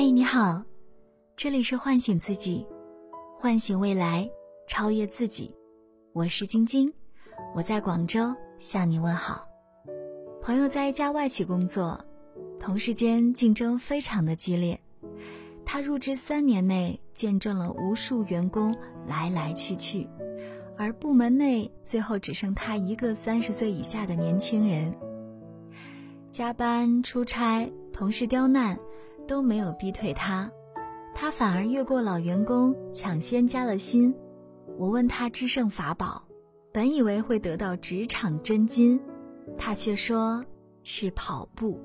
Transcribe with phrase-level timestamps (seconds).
[0.00, 0.62] 嗨，你好，
[1.34, 2.64] 这里是唤醒自己，
[3.34, 4.30] 唤醒未来，
[4.68, 5.52] 超越自己。
[6.12, 6.92] 我是晶晶，
[7.52, 9.48] 我在广州向你问好。
[10.40, 12.00] 朋友在一家外企工作，
[12.60, 14.78] 同事间竞争非常的激烈。
[15.66, 18.72] 他入职三年内，见证了无数员工
[19.04, 20.08] 来来去去，
[20.76, 24.96] 而部门内最后只剩他一个三十岁以下的年轻人。
[26.30, 28.78] 加班、出差、同事刁难，
[29.28, 30.50] 都没有逼退他，
[31.14, 34.12] 他反而越过老员工，抢先加了薪。
[34.76, 36.20] 我问他制胜法宝，
[36.72, 39.00] 本以为会得到职场真金，
[39.56, 40.44] 他却说
[40.82, 41.78] 是跑步。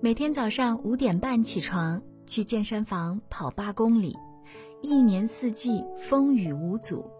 [0.00, 2.00] 每天早上五点半起床。
[2.28, 4.14] 去健身房跑八公里，
[4.82, 7.10] 一年四季风雨无阻，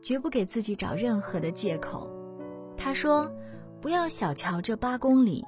[0.00, 2.08] 绝不给自己找任何的借口。
[2.74, 3.30] 他说
[3.78, 5.44] ：“不要小瞧这八公里，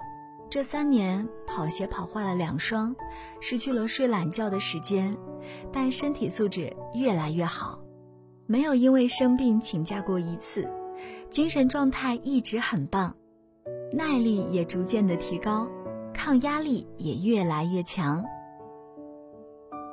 [0.50, 2.96] 这三年跑鞋跑坏了两双，
[3.40, 5.16] 失去了睡懒觉的时间，
[5.72, 7.80] 但身体素质越来越好，
[8.46, 10.68] 没有因为生病请假过一次，
[11.30, 13.14] 精神状态一直很棒，
[13.92, 15.68] 耐力也逐渐的提高，
[16.12, 18.24] 抗压力也越来越强。”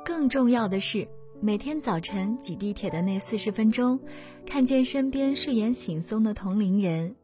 [0.04, 1.06] 更重要的是，
[1.40, 4.00] 每天早晨挤地铁的那四十分钟，
[4.44, 7.14] 看见身边睡眼惺忪的同龄人，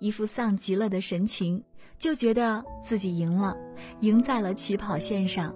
[0.00, 1.62] 一副丧极了的神情，
[1.98, 3.56] 就觉得自己赢了，
[4.00, 5.54] 赢在了起跑线上。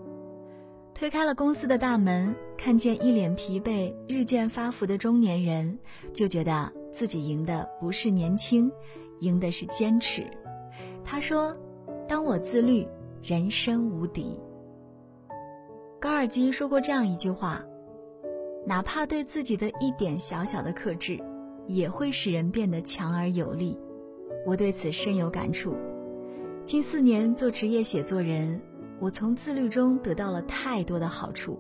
[0.93, 5.79] 推开了公司的大门，看见一脸疲惫、日渐发福的中年人，
[6.13, 8.71] 就觉得自己赢的不是年轻，
[9.21, 10.25] 赢的是坚持。
[11.05, 11.57] 他说
[12.09, 12.87] ：“当我自律，
[13.23, 14.39] 人生无敌。”
[16.01, 17.65] 高尔基说过这样一句话
[18.67, 21.21] ：“哪怕对自己的一点小小的克制，
[21.69, 23.79] 也会使人变得强而有力。”
[24.45, 25.77] 我对此深有感触。
[26.65, 28.61] 近四年做职业写作人，
[29.01, 31.59] 我从自律中得到了太多的好处。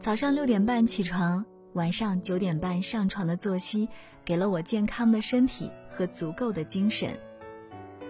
[0.00, 3.88] 早上六点半起床，晚上九点半上床的作息，
[4.24, 7.16] 给了我健康的身体和足够的精神。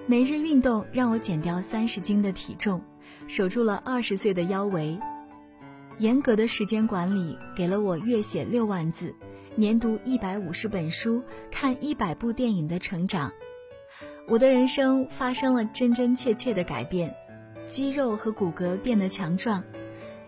[0.07, 2.83] 每日运动让我减掉三十斤的体重，
[3.29, 4.99] 守住了二十岁的腰围。
[5.99, 9.15] 严格的时间管理给了我月写六万字、
[9.57, 13.31] 年读一百五十本书、看一百部电影的成长。
[14.27, 17.15] 我的人生发生了真真切切的改变，
[17.67, 19.63] 肌肉和骨骼变得强壮，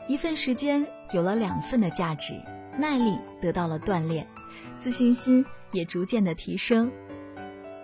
[0.07, 2.35] 一份时间有了两份的价值，
[2.79, 4.27] 耐力得到了锻炼，
[4.77, 6.93] 自信心也逐渐的提升。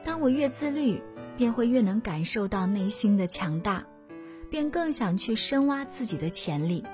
[0.04, 1.00] 当我越自律，
[1.34, 3.82] 便会越能感受到内心的强大，
[4.50, 6.84] 便更想去深挖自己的潜力。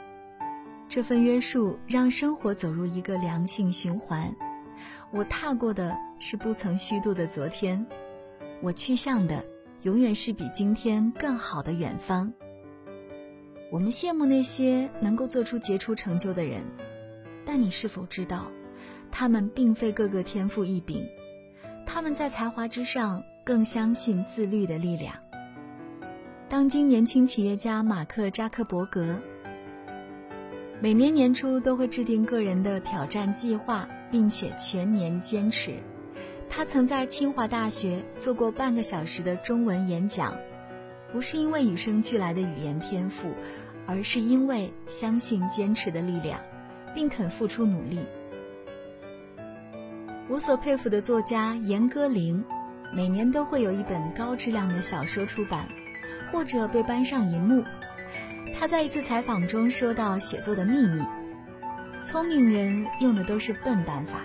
[0.89, 4.33] 这份约束让生活走入一个良性循环。
[5.11, 7.85] 我踏过的是不曾虚度的昨天，
[8.60, 9.44] 我去向的
[9.82, 12.32] 永远是比今天更好的远方。
[13.70, 16.62] 我们羡慕那些能够做出杰出成就的人，
[17.44, 18.50] 但你是否知道，
[19.10, 21.06] 他们并非个个天赋异禀，
[21.86, 25.14] 他们在才华之上更相信自律的力量。
[26.48, 29.16] 当今年轻企业家马克扎克伯格。
[30.80, 35.75] 每年年初都会制定个人的挑战计划，并且全年坚持。
[36.50, 40.34] 他曾在清华大学做过半个小时的中文演讲，
[41.12, 43.32] 不是因为与生俱来的语言天赋，
[43.86, 46.41] 而是因为相信坚持的力量，
[46.94, 48.00] 并肯付出努力。
[50.28, 52.42] 我所佩服的作家严歌苓，
[52.92, 55.69] 每年都会有一本高质量的小说出版，
[56.32, 57.62] 或者被搬上银幕。
[58.58, 61.03] 他在一次采访中说到写作的秘密：
[62.00, 64.22] 聪明人用的都是笨办法。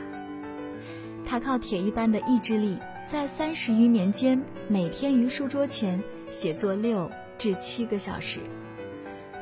[1.34, 2.78] 他靠铁一般的意志力，
[3.08, 6.00] 在三十余年间，每天于书桌前
[6.30, 8.40] 写作六至七个小时。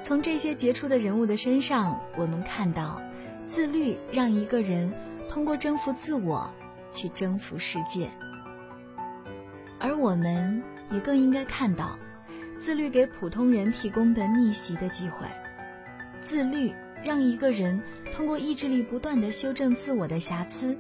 [0.02, 3.02] 从这些杰出的人物的身上，我们看到，
[3.44, 4.94] 自律让一个人
[5.28, 6.50] 通过征服自我
[6.90, 8.10] 去征服世界，
[9.78, 12.00] 而我们也更应该看到。
[12.58, 15.28] 自律给普通人提供的逆袭的机会，
[16.22, 16.72] 自律
[17.04, 17.82] 让一个人
[18.16, 20.78] 通过意志力不断的修正自我的瑕疵，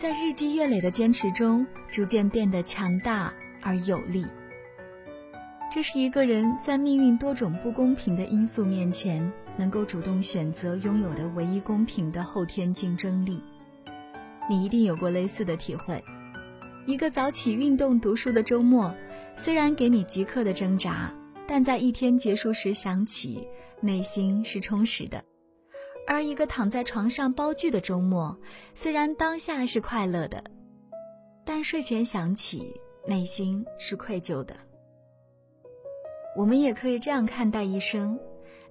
[0.00, 3.30] 在日积月累的坚持中，逐渐变得强大
[3.60, 4.24] 而有力。
[5.70, 13.42] 这是一个人在命运多种不公平的因素面前，能够主动选择拥有的唯一公平的后天竞争力。
[14.48, 16.02] 你一定有过类似的体会。
[16.86, 18.94] 一个早起运动读书的周末，
[19.36, 21.12] 虽然给你即刻的挣扎，
[21.46, 23.46] 但在一天结束时想起，
[23.82, 25.22] 内心是充实的；
[26.10, 28.36] 而一个躺在床上煲剧的周末，
[28.74, 30.42] 虽然当下是快乐的，
[31.44, 32.74] 但睡前想起，
[33.06, 34.56] 内心是愧疚的。
[36.36, 38.18] 我们也可以这样看待一生：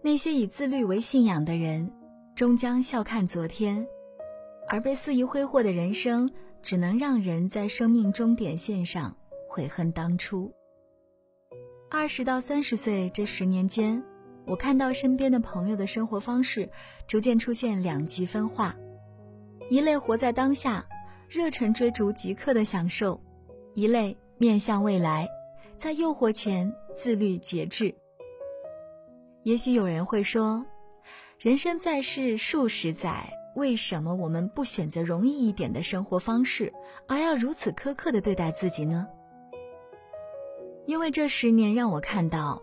[0.01, 1.89] 那些以自律为信仰的人，
[2.35, 3.85] 终将笑看昨天；
[4.67, 6.29] 而被肆意挥霍的人生，
[6.61, 9.15] 只能让人在生命终点线上
[9.47, 10.51] 悔恨当初。
[11.89, 14.03] 二十到三十岁这十年间，
[14.49, 16.67] 我看到身边的朋友的生活方式
[17.05, 18.75] 逐渐出现两极分化：
[19.69, 20.83] 一类活在当下，
[21.29, 23.21] 热忱追逐即刻的享受；
[23.75, 25.29] 一类面向未来，
[25.77, 27.93] 在诱惑前自律节制。
[29.43, 30.65] 也许有人会说，
[31.37, 36.73] 人生在世数十载，为什么我们不选择容易一点的生活方式，
[37.07, 39.07] 而要如此苛刻的对待自己呢？
[40.87, 42.59] 因为这十年让我看到，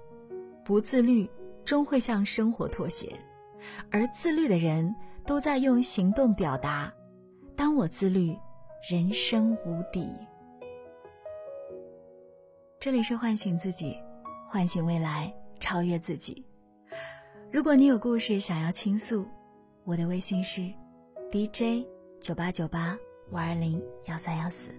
[0.65, 1.31] 不自律
[1.67, 3.13] 终会向生活妥协，
[3.91, 4.95] 而自律的人
[5.27, 6.91] 都在用行动表达：
[7.57, 8.39] 当我自律，
[8.89, 10.09] 人生无敌。
[12.79, 13.99] 这里是唤醒自己，
[14.47, 16.47] 唤醒未来，超越自己。
[17.51, 19.27] 如果你有故事想要倾诉，
[19.83, 20.73] 我的微信是
[21.33, 21.85] DJ
[22.21, 22.97] 九八九八
[23.33, 24.71] 五二零幺三幺四。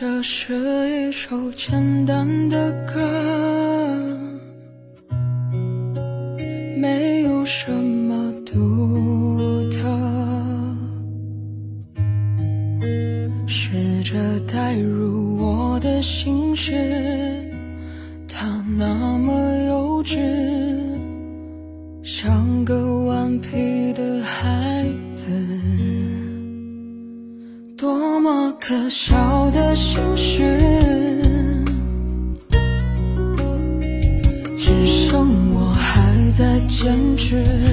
[0.00, 0.54] 这是
[1.08, 3.47] 一首简单的歌，
[16.60, 16.74] 是
[18.26, 18.44] 他，
[18.76, 19.32] 那么
[19.68, 20.18] 幼稚，
[22.02, 25.30] 像个顽皮的孩子。
[27.76, 31.22] 多么可笑的心事，
[34.58, 37.67] 只剩我还在坚持。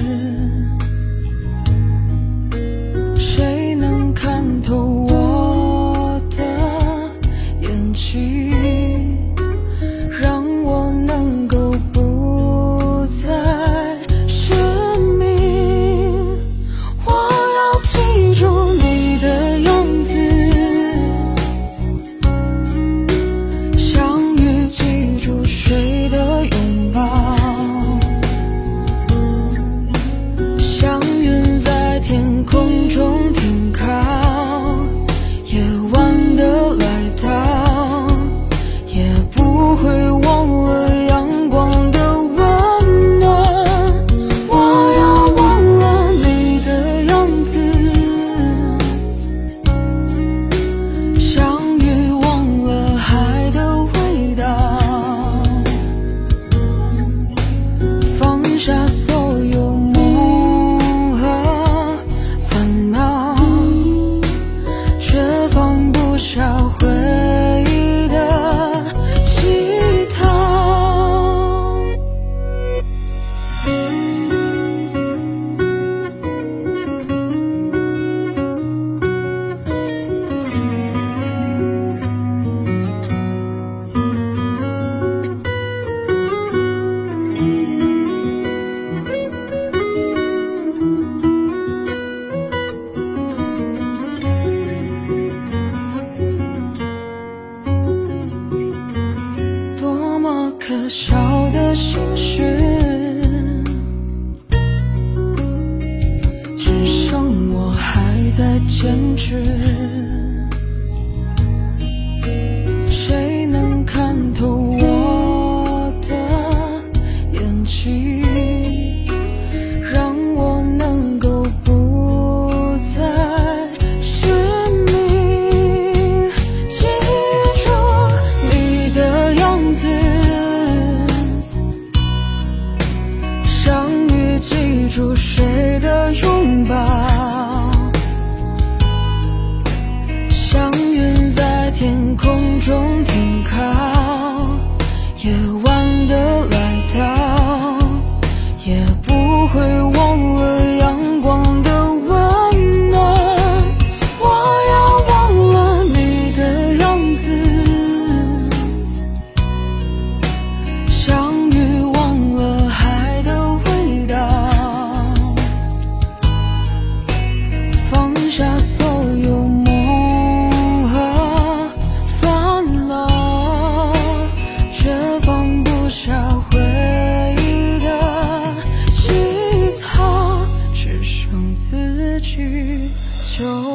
[183.36, 183.65] 줘.